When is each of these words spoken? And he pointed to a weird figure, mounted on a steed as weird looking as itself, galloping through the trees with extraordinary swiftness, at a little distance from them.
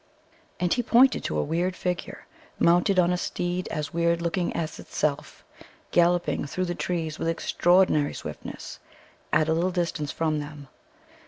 And 0.59 0.73
he 0.73 0.81
pointed 0.81 1.23
to 1.25 1.37
a 1.37 1.43
weird 1.43 1.75
figure, 1.75 2.25
mounted 2.57 2.97
on 2.97 3.11
a 3.13 3.17
steed 3.19 3.67
as 3.67 3.93
weird 3.93 4.19
looking 4.19 4.51
as 4.55 4.79
itself, 4.79 5.43
galloping 5.91 6.47
through 6.47 6.65
the 6.65 6.73
trees 6.73 7.19
with 7.19 7.27
extraordinary 7.29 8.15
swiftness, 8.15 8.79
at 9.31 9.47
a 9.47 9.53
little 9.53 9.69
distance 9.69 10.11
from 10.11 10.39
them. 10.39 10.69